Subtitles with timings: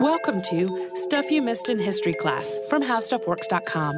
[0.00, 3.96] Welcome to Stuff You Missed in History class from HowStuffWorks.com.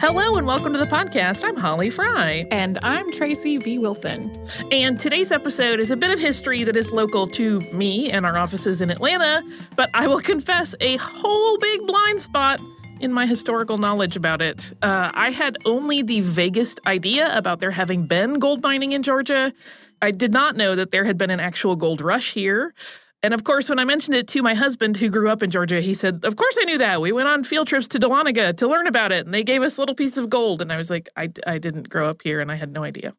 [0.00, 1.42] Hello and welcome to the podcast.
[1.42, 2.46] I'm Holly Fry.
[2.52, 3.78] And I'm Tracy V.
[3.78, 4.46] Wilson.
[4.70, 8.38] And today's episode is a bit of history that is local to me and our
[8.38, 9.42] offices in Atlanta,
[9.74, 12.60] but I will confess a whole big blind spot
[13.00, 14.72] in my historical knowledge about it.
[14.82, 19.52] Uh, I had only the vaguest idea about there having been gold mining in Georgia.
[20.00, 22.74] I did not know that there had been an actual gold rush here.
[23.22, 25.80] And of course, when I mentioned it to my husband, who grew up in Georgia,
[25.80, 27.00] he said, Of course I knew that.
[27.00, 29.76] We went on field trips to Dahlonega to learn about it, and they gave us
[29.76, 30.62] a little pieces of gold.
[30.62, 33.14] And I was like, I, I didn't grow up here, and I had no idea.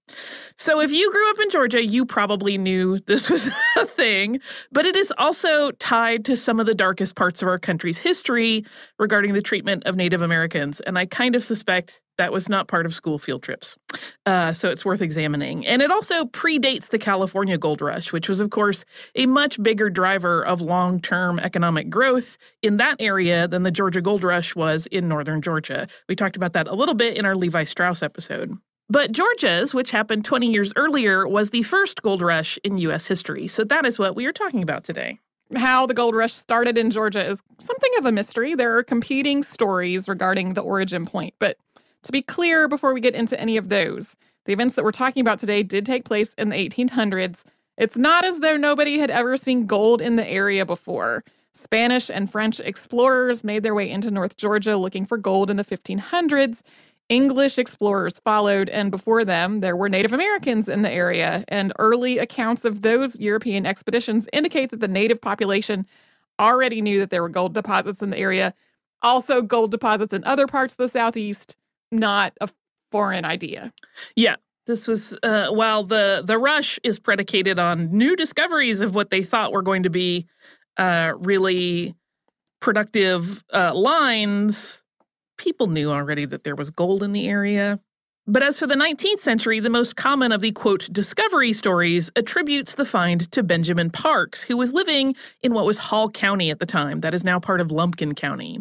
[0.56, 4.40] So if you grew up in Georgia, you probably knew this was a thing.
[4.72, 8.66] But it is also tied to some of the darkest parts of our country's history
[9.00, 10.80] regarding the treatment of Native Americans.
[10.82, 13.78] And I kind of suspect that was not part of school field trips.
[14.26, 15.66] Uh, so it's worth examining.
[15.66, 18.84] And it also predates the California gold rush, which was, of course,
[19.16, 24.02] a much bigger driver of long term economic growth in that area than the Georgia
[24.02, 25.88] gold rush was in northern Georgia.
[26.10, 28.58] We talked about that a little bit in our Levi Strauss episode.
[28.90, 33.06] But Georgia's, which happened 20 years earlier, was the first gold rush in U.S.
[33.06, 33.48] history.
[33.48, 35.20] So that is what we are talking about today.
[35.56, 38.56] How the gold rush started in Georgia is something of a mystery.
[38.56, 41.58] There are competing stories regarding the origin point, but
[42.04, 44.16] to be clear, before we get into any of those,
[44.46, 47.44] the events that we're talking about today did take place in the 1800s.
[47.78, 51.24] It's not as though nobody had ever seen gold in the area before.
[51.54, 55.66] Spanish and French explorers made their way into North Georgia looking for gold in the
[55.66, 56.62] 1500s.
[57.10, 61.44] English explorers followed, and before them, there were Native Americans in the area.
[61.48, 65.86] And early accounts of those European expeditions indicate that the native population
[66.40, 68.54] already knew that there were gold deposits in the area,
[69.02, 71.58] also gold deposits in other parts of the Southeast
[71.92, 72.50] not a
[72.92, 73.74] foreign idea.
[74.16, 74.36] Yeah.
[74.66, 79.24] This was uh, while the the rush is predicated on new discoveries of what they
[79.24, 80.28] thought were going to be
[80.78, 81.96] uh, really
[82.60, 84.84] productive uh, lines.
[85.38, 87.80] People knew already that there was gold in the area.
[88.28, 92.76] But as for the 19th century, the most common of the quote discovery stories attributes
[92.76, 96.68] the find to Benjamin Parks, who was living in what was Hall County at the
[96.68, 98.60] time, that is now part of Lumpkin County.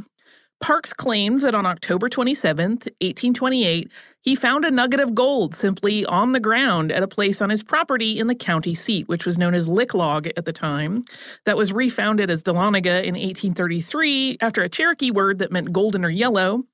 [0.61, 3.91] Parks claimed that on October 27, 1828,
[4.23, 7.63] he found a nugget of gold simply on the ground at a place on his
[7.63, 11.05] property in the county seat, which was known as Licklog at the time.
[11.45, 16.11] That was refounded as Dahlonega in 1833 after a Cherokee word that meant golden or
[16.11, 16.65] yellow.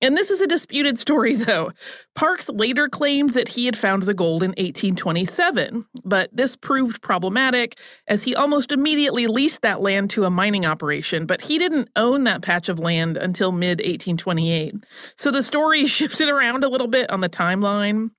[0.00, 1.72] And this is a disputed story, though.
[2.14, 7.78] Parks later claimed that he had found the gold in 1827, but this proved problematic
[8.06, 12.24] as he almost immediately leased that land to a mining operation, but he didn't own
[12.24, 14.74] that patch of land until mid 1828.
[15.16, 18.10] So the story shifted around a little bit on the timeline.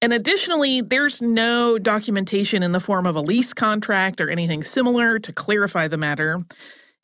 [0.00, 5.18] And additionally, there's no documentation in the form of a lease contract or anything similar
[5.18, 6.44] to clarify the matter.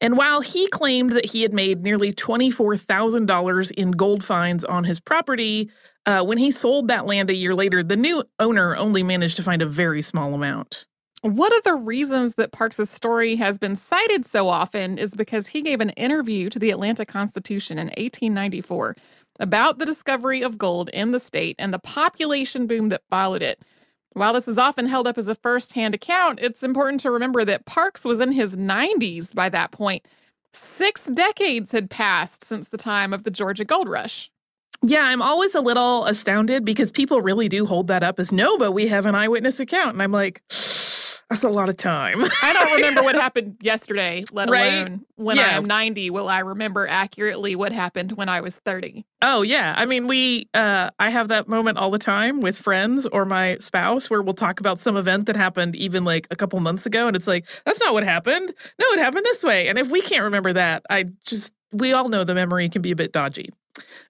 [0.00, 4.98] And while he claimed that he had made nearly $24,000 in gold finds on his
[4.98, 5.70] property,
[6.06, 9.42] uh, when he sold that land a year later, the new owner only managed to
[9.42, 10.86] find a very small amount.
[11.22, 15.60] One of the reasons that Parks' story has been cited so often is because he
[15.60, 18.96] gave an interview to the Atlanta Constitution in 1894
[19.38, 23.62] about the discovery of gold in the state and the population boom that followed it.
[24.12, 27.44] While this is often held up as a first hand account, it's important to remember
[27.44, 30.06] that Parks was in his 90s by that point.
[30.52, 34.30] Six decades had passed since the time of the Georgia Gold Rush.
[34.82, 38.56] Yeah, I'm always a little astounded because people really do hold that up as no,
[38.56, 39.92] but we have an eyewitness account.
[39.92, 40.42] And I'm like,
[41.30, 42.24] that's a lot of time.
[42.42, 44.72] I don't remember what happened yesterday, let right?
[44.72, 45.48] alone when yeah.
[45.48, 46.08] I am 90.
[46.08, 49.04] Will I remember accurately what happened when I was 30?
[49.20, 49.74] Oh, yeah.
[49.76, 53.58] I mean, we, uh, I have that moment all the time with friends or my
[53.58, 57.06] spouse where we'll talk about some event that happened even like a couple months ago.
[57.06, 58.50] And it's like, that's not what happened.
[58.78, 59.68] No, it happened this way.
[59.68, 62.92] And if we can't remember that, I just, we all know the memory can be
[62.92, 63.50] a bit dodgy.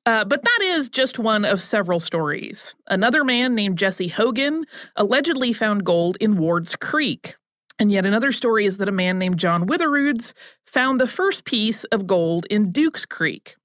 [0.06, 2.74] Uh, but that is just one of several stories.
[2.86, 4.64] Another man named Jesse Hogan
[4.96, 7.36] allegedly found gold in Ward's Creek.
[7.78, 10.34] And yet another story is that a man named John Witheroods
[10.66, 13.56] found the first piece of gold in Duke's Creek.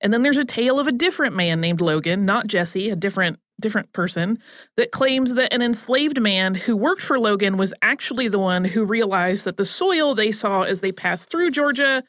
[0.00, 3.38] And then there's a tale of a different man named Logan, not Jesse, a different
[3.60, 4.38] different person,
[4.76, 8.84] that claims that an enslaved man who worked for Logan was actually the one who
[8.84, 12.02] realized that the soil they saw as they passed through Georgia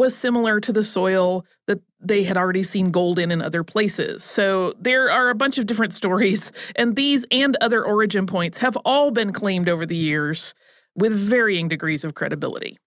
[0.00, 4.24] was similar to the soil that they had already seen gold in in other places.
[4.24, 8.76] So there are a bunch of different stories, and these and other origin points have
[8.86, 10.54] all been claimed over the years
[10.96, 12.78] with varying degrees of credibility.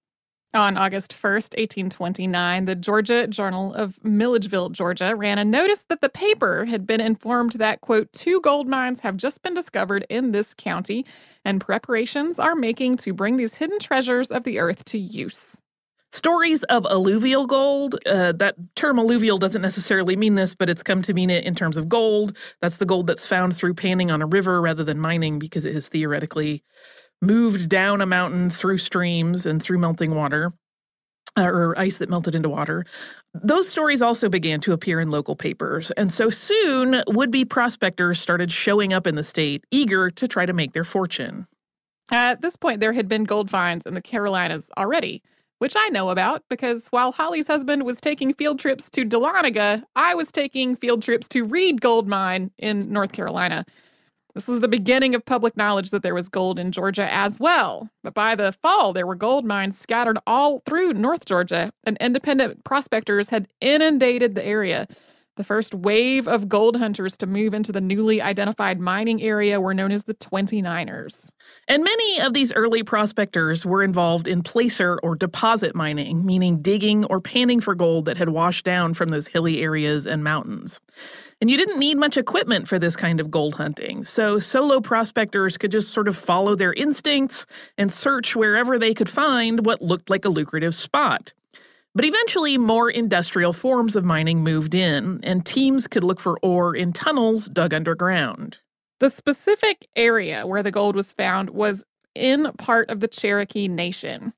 [0.56, 6.10] On August 1st, 1829, the Georgia Journal of Milledgeville, Georgia, ran a notice that the
[6.10, 10.54] paper had been informed that, quote, two gold mines have just been discovered in this
[10.54, 11.06] county,
[11.46, 15.58] and preparations are making to bring these hidden treasures of the earth to use.
[16.14, 17.96] Stories of alluvial gold.
[18.06, 21.56] Uh, that term alluvial doesn't necessarily mean this, but it's come to mean it in
[21.56, 22.38] terms of gold.
[22.62, 25.74] That's the gold that's found through panning on a river rather than mining because it
[25.74, 26.64] has theoretically
[27.20, 30.52] moved down a mountain through streams and through melting water.
[31.36, 32.86] Uh, or ice that melted into water.
[33.34, 38.20] Those stories also began to appear in local papers, and so soon would be prospectors
[38.20, 41.48] started showing up in the state, eager to try to make their fortune.
[42.12, 45.24] At this point, there had been gold finds in the Carolinas already
[45.64, 50.14] which I know about because while Holly's husband was taking field trips to Dahlonega, I
[50.14, 53.64] was taking field trips to Reed Gold Mine in North Carolina.
[54.36, 57.90] This was the beginning of public knowledge that there was gold in Georgia as well.
[58.04, 62.66] But by the fall, there were gold mines scattered all through North Georgia, and independent
[62.66, 64.86] prospectors had inundated the area.
[65.36, 69.74] The first wave of gold hunters to move into the newly identified mining area were
[69.74, 71.32] known as the 29ers.
[71.68, 77.06] And many of these early prospectors were involved in placer or deposit mining, meaning digging
[77.06, 80.80] or panning for gold that had washed down from those hilly areas and mountains.
[81.42, 85.58] And you didn't need much equipment for this kind of gold hunting, so solo prospectors
[85.58, 90.12] could just sort of follow their instincts and search wherever they could find what looked
[90.12, 91.34] like a lucrative spot.
[91.96, 96.76] But eventually, more industrial forms of mining moved in, and teams could look for ore
[96.76, 98.58] in tunnels dug underground.
[99.00, 101.84] The specific area where the gold was found was
[102.16, 104.34] in part of the Cherokee Nation.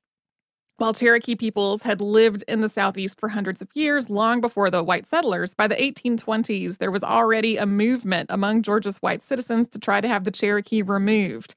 [0.78, 4.84] While Cherokee peoples had lived in the Southeast for hundreds of years, long before the
[4.84, 9.78] white settlers, by the 1820s, there was already a movement among Georgia's white citizens to
[9.78, 11.54] try to have the Cherokee removed.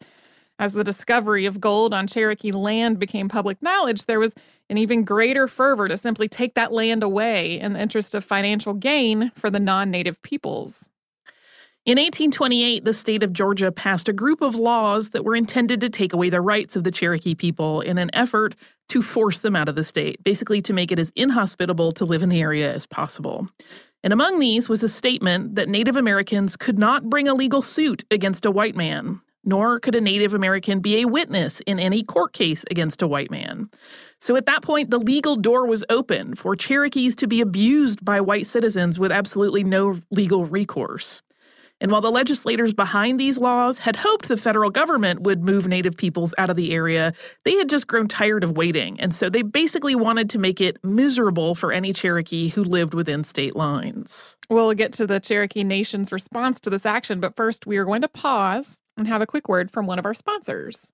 [0.59, 4.35] As the discovery of gold on Cherokee land became public knowledge, there was
[4.69, 8.73] an even greater fervor to simply take that land away in the interest of financial
[8.73, 10.89] gain for the non native peoples.
[11.85, 15.89] In 1828, the state of Georgia passed a group of laws that were intended to
[15.89, 18.53] take away the rights of the Cherokee people in an effort
[18.89, 22.21] to force them out of the state, basically to make it as inhospitable to live
[22.21, 23.47] in the area as possible.
[24.03, 28.03] And among these was a statement that Native Americans could not bring a legal suit
[28.11, 32.33] against a white man, nor could a Native American be a witness in any court
[32.33, 33.69] case against a white man.
[34.19, 38.21] So at that point, the legal door was open for Cherokees to be abused by
[38.21, 41.23] white citizens with absolutely no legal recourse.
[41.81, 45.95] And while the legislators behind these laws had hoped the federal government would move Native
[45.95, 47.13] peoples out of the area,
[47.45, 48.99] they had just grown tired of waiting.
[48.99, 53.23] And so they basically wanted to make it miserable for any Cherokee who lived within
[53.23, 54.37] state lines.
[54.49, 58.01] We'll get to the Cherokee Nation's response to this action, but first we are going
[58.01, 60.93] to pause and have a quick word from one of our sponsors.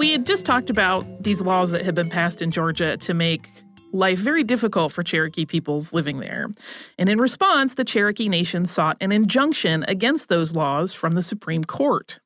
[0.00, 3.52] We had just talked about these laws that had been passed in Georgia to make
[3.92, 6.48] life very difficult for Cherokee peoples living there.
[6.98, 11.64] And in response, the Cherokee Nation sought an injunction against those laws from the Supreme
[11.64, 12.18] Court.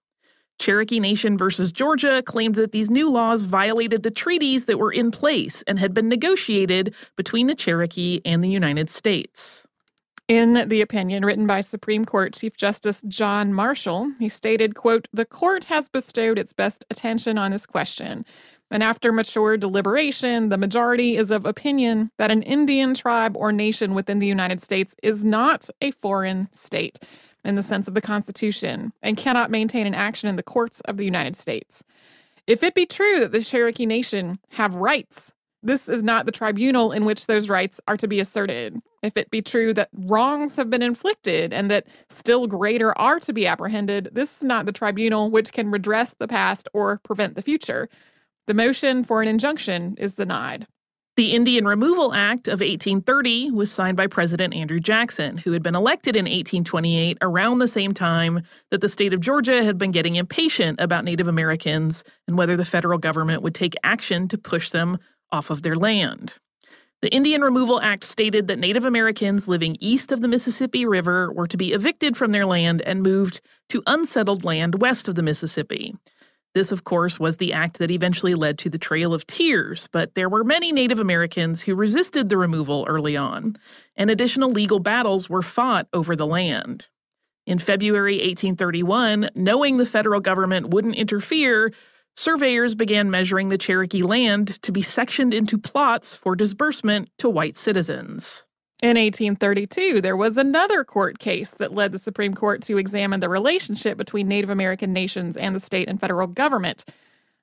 [0.61, 5.11] Cherokee Nation versus Georgia claimed that these new laws violated the treaties that were in
[5.11, 9.66] place and had been negotiated between the Cherokee and the United States.
[10.26, 15.26] In the opinion written by Supreme Court Chief Justice John Marshall, he stated, quote, "The
[15.26, 18.25] court has bestowed its best attention on this question.
[18.71, 23.93] And after mature deliberation, the majority is of opinion that an Indian tribe or nation
[23.93, 26.99] within the United States is not a foreign state
[27.45, 30.97] in the sense of the Constitution and cannot maintain an action in the courts of
[30.97, 31.85] the United States.
[32.47, 35.33] If it be true that the Cherokee Nation have rights,
[35.64, 38.78] this is not the tribunal in which those rights are to be asserted.
[39.02, 43.33] If it be true that wrongs have been inflicted and that still greater are to
[43.33, 47.42] be apprehended, this is not the tribunal which can redress the past or prevent the
[47.42, 47.88] future.
[48.47, 50.66] The motion for an injunction is denied.
[51.16, 55.76] The Indian Removal Act of 1830 was signed by President Andrew Jackson, who had been
[55.76, 58.42] elected in 1828 around the same time
[58.73, 62.64] that the state of Georgia had been getting impatient about Native Americans and whether the
[62.64, 64.99] federal government would take action to push them
[65.34, 66.34] off of their land.
[67.02, 71.48] The Indian Removal Act stated that Native Americans living east of the Mississippi River were
[71.48, 75.94] to be evicted from their land and moved to unsettled land west of the Mississippi.
[76.54, 80.14] This, of course, was the act that eventually led to the Trail of Tears, but
[80.14, 83.56] there were many Native Americans who resisted the removal early on,
[83.96, 86.86] and additional legal battles were fought over the land.
[87.44, 91.72] In February 1831, knowing the federal government wouldn't interfere,
[92.16, 97.56] surveyors began measuring the Cherokee land to be sectioned into plots for disbursement to white
[97.56, 98.47] citizens.
[98.83, 103.30] In 1832, there was another court case that led the Supreme Court to examine the
[103.30, 106.85] relationship between Native American nations and the state and federal government,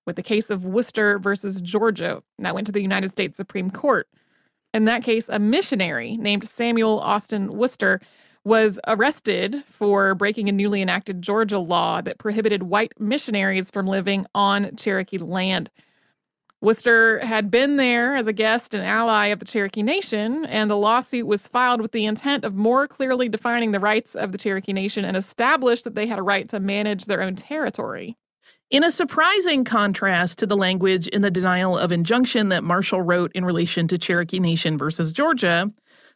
[0.06, 2.22] with the case of Worcester versus Georgia.
[2.40, 4.08] That went to the United States Supreme Court.
[4.74, 8.01] In that case, a missionary named Samuel Austin Worcester
[8.43, 14.25] was arrested for breaking a newly enacted Georgia law that prohibited white missionaries from living
[14.33, 15.69] on Cherokee land.
[16.62, 20.77] Worcester had been there as a guest and ally of the Cherokee Nation, and the
[20.77, 24.74] lawsuit was filed with the intent of more clearly defining the rights of the Cherokee
[24.74, 28.15] Nation and establish that they had a right to manage their own territory.
[28.69, 33.31] In a surprising contrast to the language in the denial of injunction that Marshall wrote
[33.33, 35.71] in relation to Cherokee Nation versus Georgia,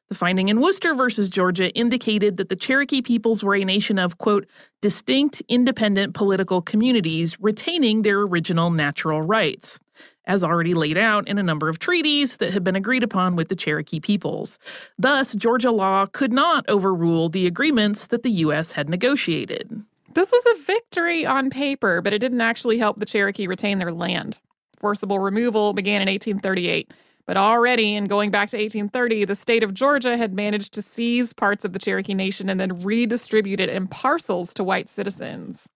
[0.10, 4.18] the finding in Worcester versus Georgia indicated that the Cherokee peoples were a nation of,
[4.18, 4.46] quote,
[4.82, 9.80] distinct independent political communities retaining their original natural rights
[10.28, 13.48] as already laid out in a number of treaties that had been agreed upon with
[13.48, 14.60] the Cherokee peoples.
[14.98, 18.72] Thus, Georgia law could not overrule the agreements that the U.S.
[18.72, 19.84] had negotiated.
[20.14, 23.92] This was a victory on paper, but it didn't actually help the Cherokee retain their
[23.92, 24.40] land.
[24.78, 26.92] Forcible removal began in 1838.
[27.27, 31.33] But already, in going back to 1830, the state of Georgia had managed to seize
[31.33, 35.68] parts of the Cherokee Nation and then redistribute it in parcels to white citizens.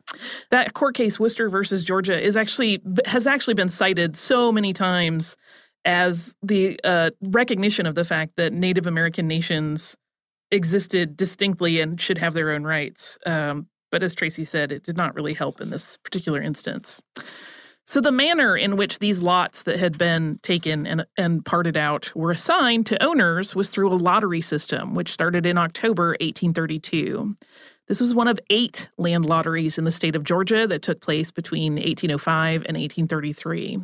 [0.51, 5.35] That court case, Worcester versus Georgia, is actually has actually been cited so many times
[5.85, 9.95] as the uh, recognition of the fact that Native American nations
[10.51, 13.17] existed distinctly and should have their own rights.
[13.25, 17.01] Um, but as Tracy said, it did not really help in this particular instance.
[17.89, 22.15] So the manner in which these lots that had been taken and, and parted out
[22.15, 27.35] were assigned to owners was through a lottery system, which started in October 1832.
[27.89, 31.31] This was one of eight land lotteries in the state of Georgia that took place
[31.31, 33.79] between 1805 and 1833.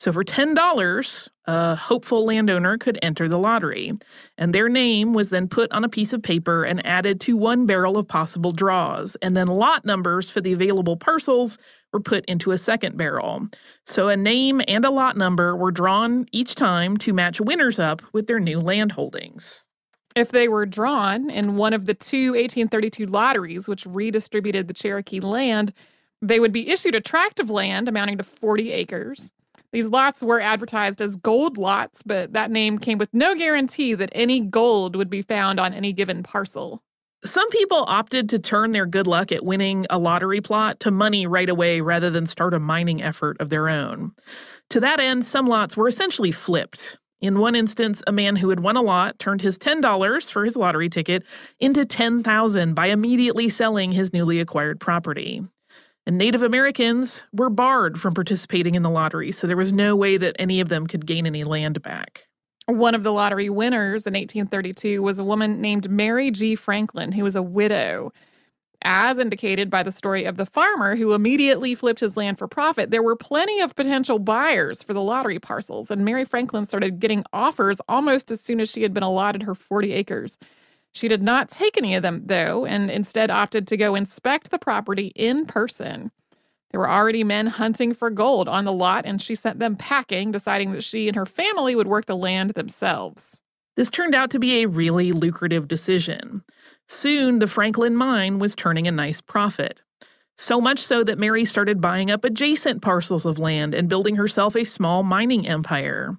[0.00, 3.92] So, for $10, a hopeful landowner could enter the lottery,
[4.36, 7.64] and their name was then put on a piece of paper and added to one
[7.64, 11.56] barrel of possible draws, and then lot numbers for the available parcels
[11.92, 13.46] were put into a second barrel.
[13.86, 18.02] So, a name and a lot number were drawn each time to match winners up
[18.12, 19.62] with their new land holdings.
[20.14, 25.20] If they were drawn in one of the two 1832 lotteries, which redistributed the Cherokee
[25.20, 25.72] land,
[26.22, 29.32] they would be issued a tract of land amounting to 40 acres.
[29.72, 34.10] These lots were advertised as gold lots, but that name came with no guarantee that
[34.12, 36.80] any gold would be found on any given parcel.
[37.24, 41.26] Some people opted to turn their good luck at winning a lottery plot to money
[41.26, 44.12] right away rather than start a mining effort of their own.
[44.70, 46.98] To that end, some lots were essentially flipped.
[47.20, 50.56] In one instance, a man who had won a lot turned his $10 for his
[50.56, 51.24] lottery ticket
[51.58, 55.42] into 10,000 by immediately selling his newly acquired property.
[56.06, 60.18] And Native Americans were barred from participating in the lottery, so there was no way
[60.18, 62.26] that any of them could gain any land back.
[62.66, 66.54] One of the lottery winners in 1832 was a woman named Mary G.
[66.54, 68.12] Franklin, who was a widow
[68.84, 72.90] as indicated by the story of the farmer who immediately flipped his land for profit,
[72.90, 77.24] there were plenty of potential buyers for the lottery parcels, and Mary Franklin started getting
[77.32, 80.38] offers almost as soon as she had been allotted her 40 acres.
[80.92, 84.58] She did not take any of them, though, and instead opted to go inspect the
[84.58, 86.12] property in person.
[86.70, 90.30] There were already men hunting for gold on the lot, and she sent them packing,
[90.30, 93.42] deciding that she and her family would work the land themselves.
[93.76, 96.42] This turned out to be a really lucrative decision.
[96.88, 99.80] Soon, the Franklin mine was turning a nice profit.
[100.36, 104.56] So much so that Mary started buying up adjacent parcels of land and building herself
[104.56, 106.18] a small mining empire.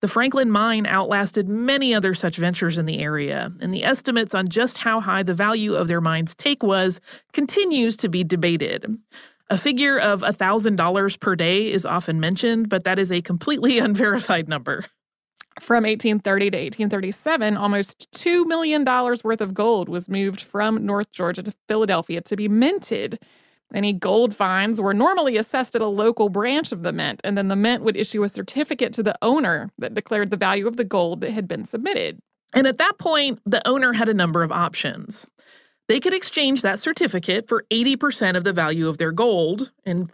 [0.00, 4.48] The Franklin mine outlasted many other such ventures in the area, and the estimates on
[4.48, 7.00] just how high the value of their mine's take was
[7.32, 8.84] continues to be debated.
[9.48, 14.48] A figure of $1,000 per day is often mentioned, but that is a completely unverified
[14.48, 14.86] number.
[15.60, 21.42] From 1830 to 1837, almost $2 million worth of gold was moved from North Georgia
[21.42, 23.18] to Philadelphia to be minted.
[23.74, 27.48] Any gold finds were normally assessed at a local branch of the mint, and then
[27.48, 30.84] the mint would issue a certificate to the owner that declared the value of the
[30.84, 32.18] gold that had been submitted.
[32.54, 35.28] And at that point, the owner had a number of options.
[35.88, 40.10] They could exchange that certificate for 80% of the value of their gold and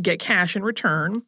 [0.00, 1.22] get cash in return.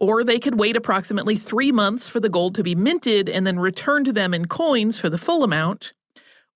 [0.00, 3.58] Or they could wait approximately three months for the gold to be minted and then
[3.58, 5.92] return to them in coins for the full amount.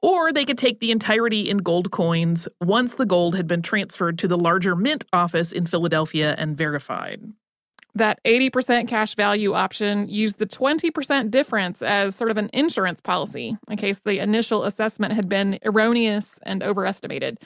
[0.00, 4.18] Or they could take the entirety in gold coins once the gold had been transferred
[4.20, 7.22] to the larger mint office in Philadelphia and verified.
[7.94, 13.56] That 80% cash value option used the 20% difference as sort of an insurance policy
[13.68, 17.38] in case the initial assessment had been erroneous and overestimated.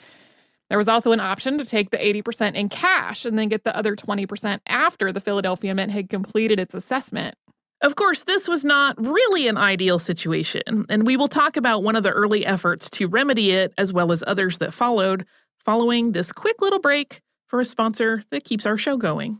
[0.69, 3.75] There was also an option to take the 80% in cash and then get the
[3.75, 7.35] other 20% after the Philadelphia Mint had completed its assessment.
[7.81, 11.95] Of course, this was not really an ideal situation, and we will talk about one
[11.95, 15.25] of the early efforts to remedy it as well as others that followed
[15.63, 19.39] following this quick little break for a sponsor that keeps our show going.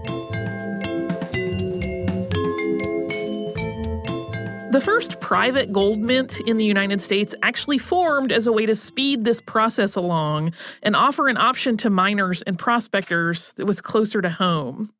[4.71, 8.73] The first private gold mint in the United States actually formed as a way to
[8.73, 14.21] speed this process along and offer an option to miners and prospectors that was closer
[14.21, 14.93] to home.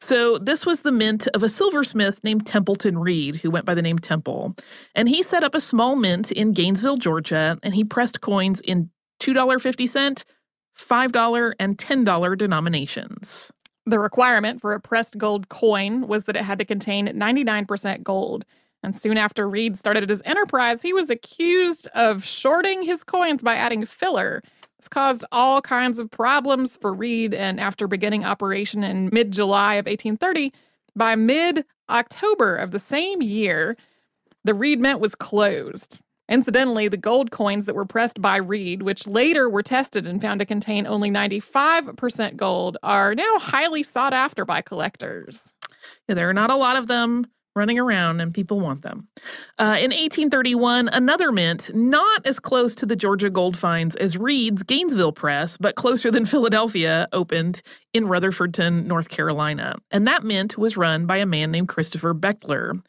[0.00, 3.82] So, this was the mint of a silversmith named Templeton Reed, who went by the
[3.82, 4.54] name Temple.
[4.94, 8.88] And he set up a small mint in Gainesville, Georgia, and he pressed coins in
[9.18, 10.22] $2.50,
[10.78, 13.50] $5, and $10 denominations.
[13.84, 18.44] The requirement for a pressed gold coin was that it had to contain 99% gold.
[18.82, 23.54] And soon after Reed started his enterprise, he was accused of shorting his coins by
[23.56, 24.42] adding filler.
[24.78, 29.74] This caused all kinds of problems for Reed, and after beginning operation in mid July
[29.74, 30.52] of 1830,
[30.94, 33.76] by mid October of the same year,
[34.44, 36.00] the Reed Mint was closed.
[36.28, 40.40] Incidentally, the gold coins that were pressed by Reed, which later were tested and found
[40.40, 45.56] to contain only 95% gold, are now highly sought after by collectors.
[46.06, 47.26] Yeah, there are not a lot of them
[47.58, 49.08] running around and people want them.
[49.58, 54.62] Uh, in 1831, another mint, not as close to the Georgia gold finds as Reed's
[54.62, 57.60] Gainesville Press, but closer than Philadelphia, opened
[57.92, 59.76] in Rutherfordton, North Carolina.
[59.90, 62.80] And that mint was run by a man named Christopher Bechtler.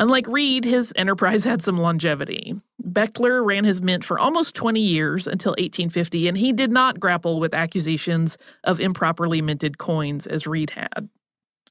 [0.00, 2.54] Unlike Reed, his enterprise had some longevity.
[2.82, 7.38] Bechtler ran his mint for almost 20 years until 1850, and he did not grapple
[7.38, 11.08] with accusations of improperly minted coins as Reed had.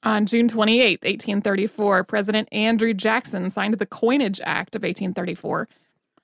[0.04, 5.68] On June 28, 1834, President Andrew Jackson signed the Coinage Act of 1834.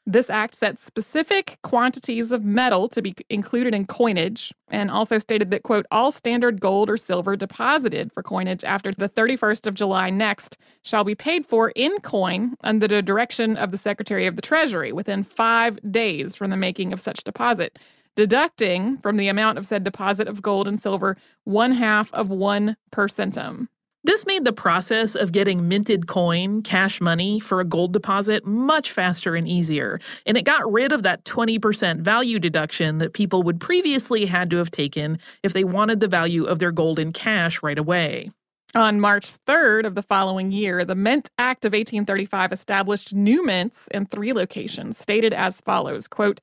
[0.08, 5.50] This act set specific quantities of metal to be included in coinage and also stated
[5.50, 10.12] that, quote, all standard gold or silver deposited for coinage after the 31st of July
[10.12, 14.44] next shall be paid for in coin under the direction of the Secretary of the
[14.44, 17.80] Treasury within five days from the making of such deposit,
[18.16, 22.78] deducting from the amount of said deposit of gold and silver one half of one
[22.92, 23.68] per centum.
[24.06, 28.92] This made the process of getting minted coin, cash money, for a gold deposit much
[28.92, 33.60] faster and easier, and it got rid of that 20% value deduction that people would
[33.60, 37.64] previously had to have taken if they wanted the value of their gold in cash
[37.64, 38.30] right away.
[38.76, 43.88] On March 3rd of the following year, the Mint Act of 1835 established new mints
[43.88, 46.42] in three locations, stated as follows quote,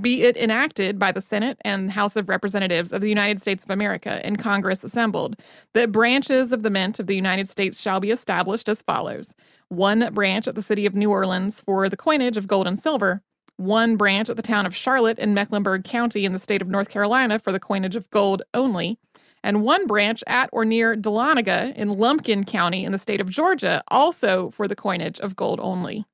[0.00, 3.70] be it enacted by the Senate and House of Representatives of the United States of
[3.70, 5.36] America in Congress assembled,
[5.72, 9.34] that branches of the Mint of the United States shall be established as follows
[9.68, 13.22] one branch at the city of New Orleans for the coinage of gold and silver,
[13.56, 16.88] one branch at the town of Charlotte in Mecklenburg County in the state of North
[16.88, 18.98] Carolina for the coinage of gold only,
[19.42, 23.82] and one branch at or near Dahlonega in Lumpkin County in the state of Georgia,
[23.88, 26.04] also for the coinage of gold only.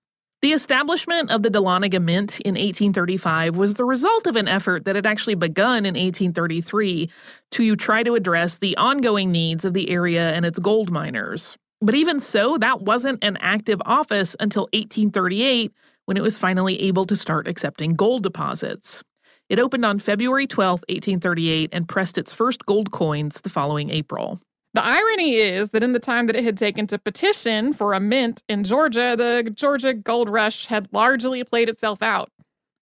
[0.42, 4.96] The establishment of the Dahlonega Mint in 1835 was the result of an effort that
[4.96, 7.10] had actually begun in 1833
[7.50, 11.58] to try to address the ongoing needs of the area and its gold miners.
[11.82, 15.74] But even so, that wasn't an active office until 1838
[16.06, 19.04] when it was finally able to start accepting gold deposits.
[19.50, 24.40] It opened on February 12, 1838, and pressed its first gold coins the following April.
[24.72, 28.00] The irony is that in the time that it had taken to petition for a
[28.00, 32.30] mint in Georgia, the Georgia gold rush had largely played itself out.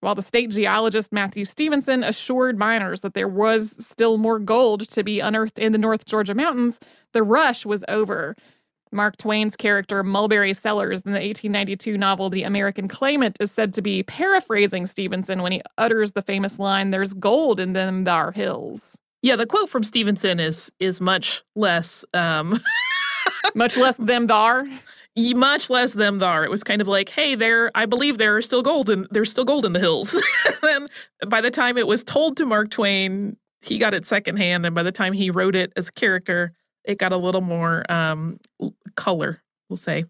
[0.00, 5.02] While the state geologist Matthew Stephenson assured miners that there was still more gold to
[5.02, 6.78] be unearthed in the North Georgia mountains,
[7.14, 8.36] the rush was over.
[8.92, 13.82] Mark Twain's character Mulberry Sellers in the 1892 novel The American Claimant is said to
[13.82, 18.98] be paraphrasing Stephenson when he utters the famous line, There's gold in them thar hills.
[19.22, 22.60] Yeah, the quote from Stephenson is is much less um
[23.54, 24.64] much less them thar.
[25.16, 26.44] Much less them thar.
[26.44, 29.30] It was kind of like, hey, there I believe there are still gold and there's
[29.30, 30.14] still gold in the hills.
[30.62, 30.88] and
[31.28, 34.84] by the time it was told to Mark Twain, he got it secondhand, and by
[34.84, 36.52] the time he wrote it as a character,
[36.84, 38.38] it got a little more um
[38.94, 40.04] color, we'll say.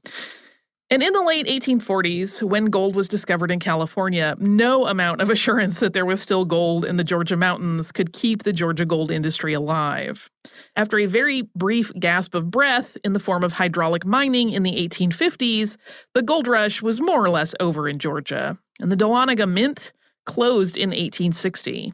[0.91, 5.81] And in the late 1840s, when gold was discovered in California, no amount of assurance
[5.81, 9.53] that there was still gold in the Georgia mountains could keep the Georgia gold industry
[9.53, 10.31] alive.
[10.77, 14.73] After a very brief gasp of breath in the form of hydraulic mining in the
[14.89, 15.77] 1850s,
[16.15, 19.93] the gold rush was more or less over in Georgia, and the Dahlonega Mint
[20.25, 21.93] closed in 1860.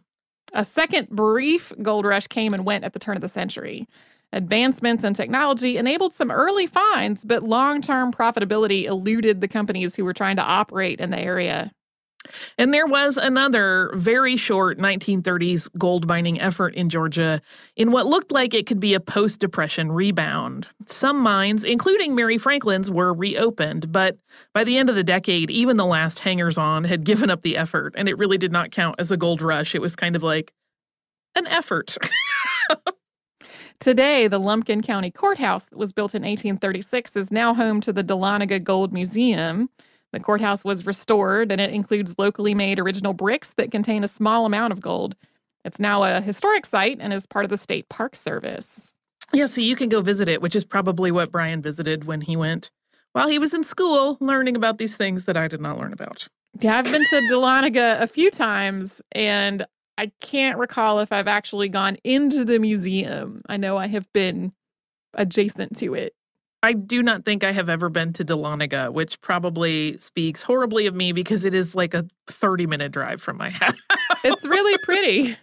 [0.52, 3.88] A second brief gold rush came and went at the turn of the century.
[4.34, 10.04] Advancements in technology enabled some early finds, but long term profitability eluded the companies who
[10.04, 11.70] were trying to operate in the area.
[12.58, 17.40] And there was another very short 1930s gold mining effort in Georgia
[17.76, 20.66] in what looked like it could be a post depression rebound.
[20.86, 24.18] Some mines, including Mary Franklin's, were reopened, but
[24.52, 27.56] by the end of the decade, even the last hangers on had given up the
[27.56, 29.76] effort, and it really did not count as a gold rush.
[29.76, 30.52] It was kind of like
[31.36, 31.96] an effort.
[33.84, 38.02] Today, the Lumpkin County Courthouse that was built in 1836 is now home to the
[38.02, 39.68] Dahlonega Gold Museum.
[40.14, 44.46] The courthouse was restored and it includes locally made original bricks that contain a small
[44.46, 45.16] amount of gold.
[45.66, 48.94] It's now a historic site and is part of the State Park Service.
[49.34, 52.36] Yeah, so you can go visit it, which is probably what Brian visited when he
[52.36, 52.70] went
[53.12, 56.26] while he was in school learning about these things that I did not learn about.
[56.58, 61.68] Yeah, I've been to Dahlonega a few times and I can't recall if I've actually
[61.68, 63.42] gone into the museum.
[63.48, 64.52] I know I have been
[65.14, 66.14] adjacent to it.
[66.62, 70.94] I do not think I have ever been to Dahlonega, which probably speaks horribly of
[70.94, 73.74] me because it is like a 30 minute drive from my house.
[74.24, 75.36] It's really pretty.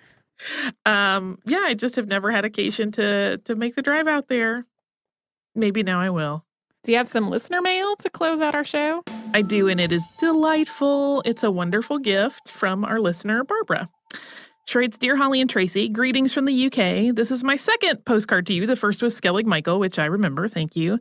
[0.87, 4.65] um, yeah, I just have never had occasion to to make the drive out there.
[5.53, 6.43] Maybe now I will.
[6.83, 9.03] Do you have some listener mail to close out our show?
[9.35, 11.21] I do, and it is delightful.
[11.25, 13.87] It's a wonderful gift from our listener, Barbara.
[14.73, 17.13] Writes, Dear Holly and Tracy, greetings from the UK.
[17.13, 18.65] This is my second postcard to you.
[18.65, 20.47] The first was Skellig Michael, which I remember.
[20.47, 20.97] Thank you.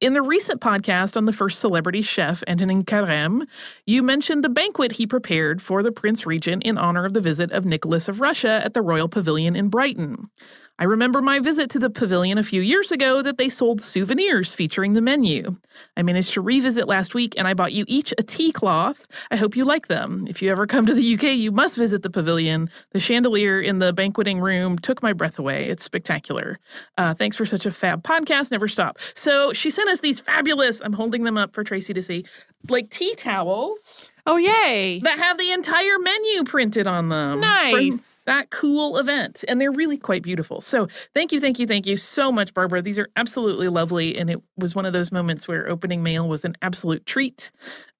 [0.00, 3.46] In the recent podcast on the first celebrity chef, Antonin Carême,
[3.84, 7.52] you mentioned the banquet he prepared for the Prince Regent in honor of the visit
[7.52, 10.30] of Nicholas of Russia at the Royal Pavilion in Brighton.
[10.80, 14.54] I remember my visit to the pavilion a few years ago that they sold souvenirs
[14.54, 15.56] featuring the menu.
[15.94, 19.06] I managed to revisit last week and I bought you each a tea cloth.
[19.30, 20.24] I hope you like them.
[20.26, 22.70] If you ever come to the UK, you must visit the pavilion.
[22.92, 25.68] The chandelier in the banqueting room took my breath away.
[25.68, 26.58] It's spectacular.
[26.96, 28.50] Uh, thanks for such a fab podcast.
[28.50, 28.98] Never stop.
[29.12, 32.24] So she sent us these fabulous, I'm holding them up for Tracy to see,
[32.70, 34.10] like tea towels.
[34.26, 35.00] Oh, yay.
[35.00, 37.40] That have the entire menu printed on them.
[37.40, 38.19] Nice.
[38.30, 39.44] That cool event.
[39.48, 40.60] And they're really quite beautiful.
[40.60, 42.80] So thank you, thank you, thank you so much, Barbara.
[42.80, 44.16] These are absolutely lovely.
[44.16, 47.50] And it was one of those moments where opening mail was an absolute treat.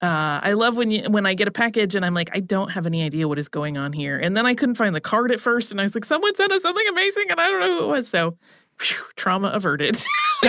[0.01, 2.69] Uh, I love when you when I get a package and I'm like, I don't
[2.69, 4.17] have any idea what is going on here.
[4.17, 5.69] And then I couldn't find the card at first.
[5.69, 7.87] And I was like, someone sent us something amazing and I don't know who it
[7.89, 8.07] was.
[8.07, 8.37] So
[8.79, 10.01] whew, trauma averted.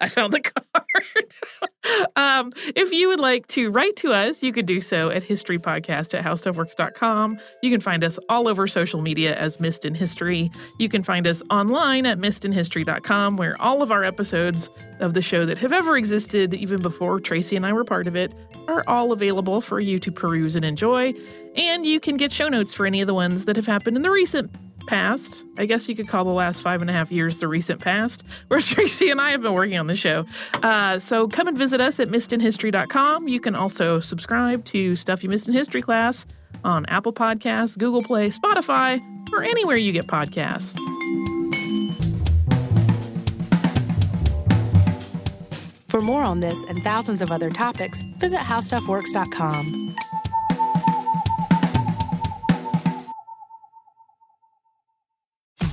[0.00, 0.74] I found the card.
[2.16, 6.14] um, if you would like to write to us, you could do so at historypodcast
[6.18, 7.38] at howstuffworks.com.
[7.62, 10.50] You can find us all over social media as Missed in History.
[10.78, 15.44] You can find us online at missedinhistory.com, where all of our episodes of the show
[15.46, 18.32] that have ever existed, even before Tracy and I were part of it,
[18.68, 21.12] are all available for you to peruse and enjoy.
[21.56, 24.02] And you can get show notes for any of the ones that have happened in
[24.02, 24.50] the recent
[24.86, 25.44] past.
[25.58, 28.22] I guess you could call the last five and a half years the recent past,
[28.48, 30.26] where Tracy and I have been working on the show.
[30.62, 33.28] Uh, so come and visit us at missedinhistory.com.
[33.28, 36.26] You can also subscribe to Stuff You Missed in History class
[36.64, 39.00] on Apple Podcasts, Google Play, Spotify,
[39.32, 40.78] or anywhere you get podcasts.
[45.88, 49.94] For more on this and thousands of other topics, visit howstuffworks.com.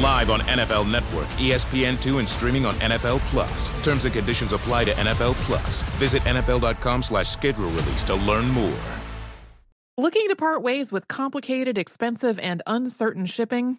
[0.00, 3.68] Live on NFL Network, ESPN2, and streaming on NFL Plus.
[3.82, 5.82] Terms and conditions apply to NFL Plus.
[5.98, 8.78] Visit NFL.com slash schedule release to learn more.
[9.98, 13.78] Looking to part ways with complicated, expensive, and uncertain shipping?